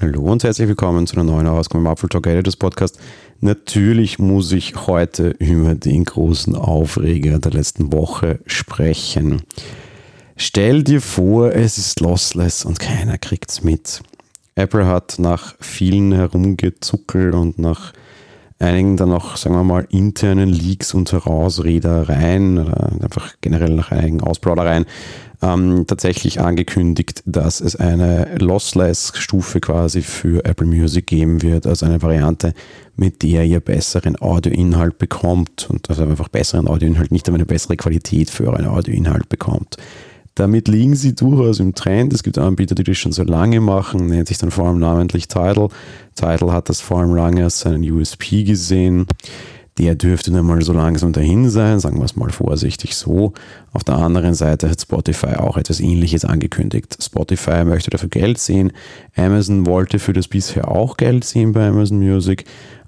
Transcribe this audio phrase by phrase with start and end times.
[0.00, 2.98] und herzlich willkommen zu einer neuen Ausgabe im Apfel Talk Editors Podcast.
[3.40, 9.42] Natürlich muss ich heute über den großen Aufreger der letzten Woche sprechen.
[10.36, 14.02] Stell dir vor, es ist lossless und keiner kriegt's mit.
[14.56, 17.92] Apple hat nach vielen herumgezuckelt und nach
[18.58, 24.22] einigen dann auch, sagen wir mal, internen Leaks und Herausredereien oder einfach generell nach einigen
[24.22, 24.86] Ausplaudereien
[25.44, 32.00] ähm, tatsächlich angekündigt, dass es eine Lossless-Stufe quasi für Apple Music geben wird, also eine
[32.02, 32.54] Variante,
[32.96, 37.76] mit der ihr besseren Audioinhalt bekommt und also einfach besseren Audioinhalt, nicht aber eine bessere
[37.76, 39.76] Qualität für euren Audioinhalt bekommt.
[40.34, 42.12] Damit liegen sie durchaus im Trend.
[42.12, 45.28] Es gibt Anbieter, die das schon so lange machen, nennt sich dann vor allem namentlich
[45.28, 45.68] Tidal.
[46.16, 49.06] Tidal hat das vor allem lange als seinen USP gesehen.
[49.78, 53.32] Der dürfte dann mal so langsam dahin sein, sagen wir es mal vorsichtig so.
[53.72, 56.96] Auf der anderen Seite hat Spotify auch etwas Ähnliches angekündigt.
[57.02, 58.72] Spotify möchte dafür Geld sehen.
[59.16, 62.44] Amazon wollte für das bisher auch Geld sehen bei Amazon Music.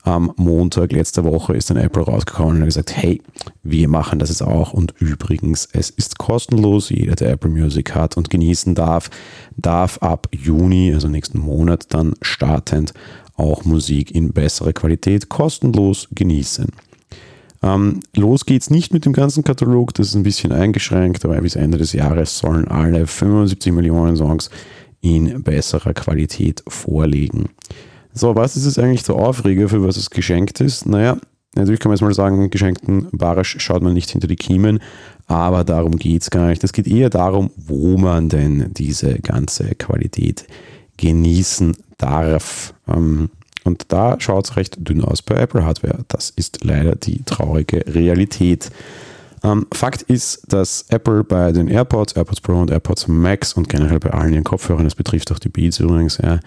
[0.06, 3.20] Am Montag letzter Woche ist dann Apple rausgekommen und hat gesagt, hey,
[3.64, 6.90] wir machen das jetzt auch und übrigens, es ist kostenlos.
[6.90, 9.10] Jeder, der Apple Music hat und genießen darf,
[9.56, 12.94] darf ab Juni, also nächsten Monat, dann startend
[13.34, 16.66] auch Musik in besserer Qualität kostenlos genießen.
[17.64, 21.56] Ähm, los geht's nicht mit dem ganzen Katalog, das ist ein bisschen eingeschränkt, aber bis
[21.56, 24.50] Ende des Jahres sollen alle 75 Millionen Songs
[25.00, 27.48] in besserer Qualität vorliegen.
[28.17, 30.86] So, was ist es eigentlich der Aufreger, für was es geschenkt ist?
[30.86, 31.19] Naja,
[31.55, 34.81] natürlich kann man jetzt mal sagen, geschenkten Barisch schaut man nicht hinter die Kiemen,
[35.27, 36.64] aber darum geht es gar nicht.
[36.64, 40.47] Es geht eher darum, wo man denn diese ganze Qualität
[40.97, 42.72] genießen darf.
[42.89, 43.28] Ähm,
[43.64, 45.98] und da schaut es recht dünn aus bei Apple Hardware.
[46.09, 48.70] Das ist leider die traurige Realität.
[49.44, 54.00] Ähm, Fakt ist, dass Apple bei den AirPods, AirPods Pro und AirPods Max und generell
[54.00, 56.41] bei allen ihren Kopfhörern, das betrifft auch die Beats übrigens, ja,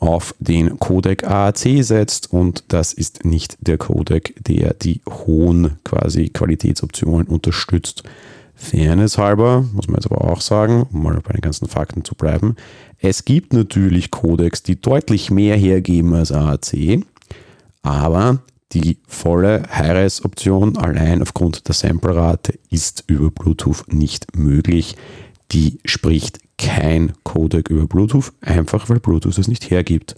[0.00, 6.30] auf den Codec AAC setzt und das ist nicht der Codec, der die hohen quasi
[6.30, 8.02] Qualitätsoptionen unterstützt.
[8.54, 12.14] Fairness halber, muss man jetzt aber auch sagen, um mal bei den ganzen Fakten zu
[12.14, 12.56] bleiben,
[12.98, 17.02] es gibt natürlich Codecs, die deutlich mehr hergeben als AAC,
[17.82, 18.40] aber
[18.72, 24.96] die volle Hi-Res-Option allein aufgrund der Samplerate ist über Bluetooth nicht möglich.
[25.52, 30.14] Die spricht kein Codec über Bluetooth, einfach weil Bluetooth es nicht hergibt.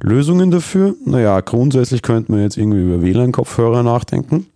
[0.00, 0.94] Lösungen dafür?
[1.04, 4.46] Naja, grundsätzlich könnte man jetzt irgendwie über WLAN-Kopfhörer nachdenken.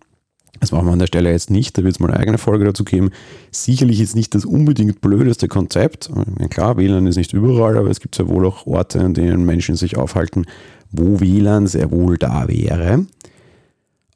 [0.61, 2.63] Das machen wir an der Stelle jetzt nicht, da wird es mal eine eigene Folge
[2.63, 3.11] dazu geben.
[3.51, 6.09] Sicherlich ist nicht das unbedingt blödeste Konzept.
[6.49, 9.75] Klar, WLAN ist nicht überall, aber es gibt sehr wohl auch Orte, an denen Menschen
[9.75, 10.45] sich aufhalten,
[10.91, 13.05] wo WLAN sehr wohl da wäre.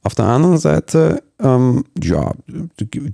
[0.01, 2.33] Auf der anderen Seite, ähm, ja,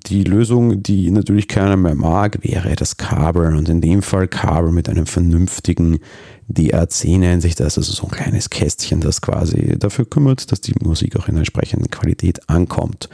[0.08, 3.56] die Lösung, die natürlich keiner mehr mag, wäre das Kabel.
[3.56, 6.00] Und in dem Fall Kabel mit einem vernünftigen
[6.48, 10.74] DAC nennt sich das, also so ein kleines Kästchen, das quasi dafür kümmert, dass die
[10.84, 13.10] Musik auch in entsprechender Qualität ankommt.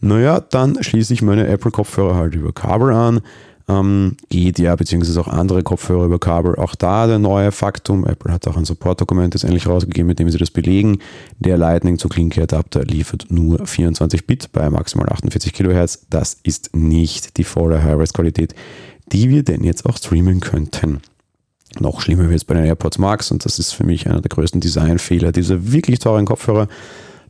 [0.00, 3.20] Naja, dann schließe ich meine Apple-Kopfhörer halt über Kabel an
[3.68, 6.54] ähm, geht ja, beziehungsweise auch andere Kopfhörer über Kabel.
[6.56, 8.06] Auch da der neue Faktum.
[8.06, 10.98] Apple hat auch ein Support-Dokument jetzt endlich rausgegeben, mit dem sie das belegen.
[11.38, 16.06] Der Lightning zu Klinke-Adapter liefert nur 24 Bit bei maximal 48 Kilohertz.
[16.10, 18.54] Das ist nicht die volle High-Res-Qualität,
[19.12, 21.00] die wir denn jetzt auch streamen könnten.
[21.80, 24.28] Noch schlimmer wird es bei den AirPods Max und das ist für mich einer der
[24.28, 26.68] größten Designfehler dieser wirklich teuren Kopfhörer.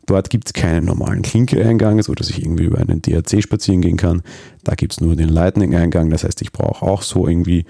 [0.07, 3.97] Dort gibt es keinen normalen Klinke-Eingang, so dass ich irgendwie über einen DAC spazieren gehen
[3.97, 4.23] kann.
[4.63, 6.09] Da gibt es nur den Lightning-Eingang.
[6.09, 7.65] Das heißt, ich brauche auch so irgendwie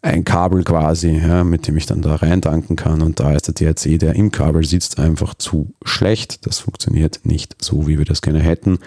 [0.00, 3.02] ein Kabel quasi, ja, mit dem ich dann da rein danken kann.
[3.02, 6.46] Und da ist der DAC, der im Kabel sitzt, einfach zu schlecht.
[6.46, 8.78] Das funktioniert nicht so, wie wir das gerne hätten.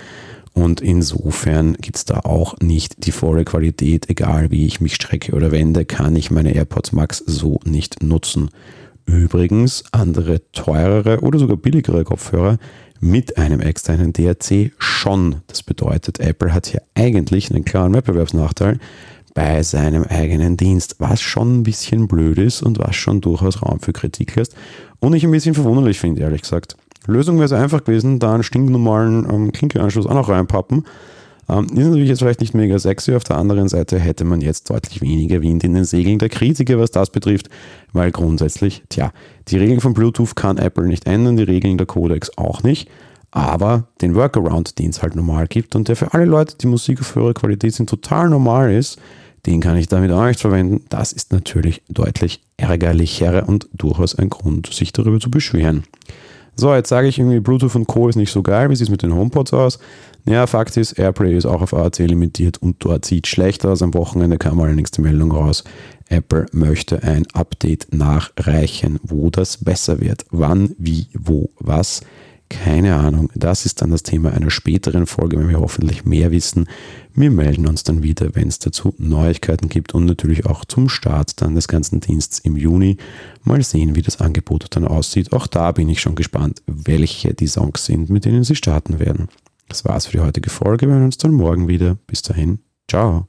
[0.53, 5.33] Und insofern gibt es da auch nicht die volle Qualität, egal wie ich mich strecke
[5.33, 8.49] oder wende, kann ich meine AirPods Max so nicht nutzen.
[9.05, 12.57] Übrigens, andere teurere oder sogar billigere Kopfhörer
[12.99, 15.41] mit einem externen DRC schon.
[15.47, 18.79] Das bedeutet, Apple hat hier eigentlich einen klaren Wettbewerbsnachteil
[19.33, 23.79] bei seinem eigenen Dienst, was schon ein bisschen blöd ist und was schon durchaus Raum
[23.79, 24.55] für Kritik lässt
[24.99, 26.77] und ich ein bisschen verwunderlich finde, ehrlich gesagt.
[27.05, 30.85] Lösung wäre es einfach gewesen, da einen stinknormalen ähm, Klinkeanschluss auch noch reinpappen
[31.47, 33.15] ähm, ist natürlich jetzt vielleicht nicht mega sexy.
[33.15, 36.79] Auf der anderen Seite hätte man jetzt deutlich weniger Wind in den Segeln der Kritiker,
[36.79, 37.49] was das betrifft,
[37.93, 39.11] weil grundsätzlich, tja,
[39.47, 42.89] die Regeln von Bluetooth kann Apple nicht ändern, die Regeln der Codecs auch nicht.
[43.31, 47.01] Aber den Workaround, den es halt normal gibt und der für alle Leute, die Musik
[47.01, 48.97] auf höhere Qualität sind, total normal ist,
[49.45, 50.85] den kann ich damit auch nicht verwenden.
[50.89, 55.83] Das ist natürlich deutlich ärgerlicher und durchaus ein Grund, sich darüber zu beschweren.
[56.55, 58.07] So, jetzt sage ich irgendwie, Bluetooth und Co.
[58.07, 58.69] ist nicht so geil.
[58.69, 59.79] Wie sieht es mit den HomePods aus?
[60.25, 63.81] Ja, Fakt ist, AirPlay ist auch auf AAC limitiert und dort sieht schlechter aus.
[63.81, 65.63] Am Wochenende kam allerdings die Meldung raus.
[66.09, 70.25] Apple möchte ein Update nachreichen, wo das besser wird.
[70.31, 72.01] Wann, wie, wo, was.
[72.49, 73.29] Keine Ahnung.
[73.33, 76.67] Das ist dann das Thema einer späteren Folge, wenn wir hoffentlich mehr wissen.
[77.13, 81.41] Wir melden uns dann wieder, wenn es dazu Neuigkeiten gibt und natürlich auch zum Start
[81.41, 82.97] dann des ganzen Dienstes im Juni.
[83.43, 85.33] Mal sehen, wie das Angebot dann aussieht.
[85.33, 89.27] Auch da bin ich schon gespannt, welche die Songs sind, mit denen sie starten werden.
[89.67, 90.87] Das war's für die heutige Folge.
[90.87, 91.97] Wir hören uns dann morgen wieder.
[92.07, 92.59] Bis dahin.
[92.87, 93.27] Ciao.